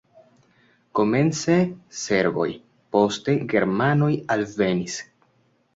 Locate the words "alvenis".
4.37-4.99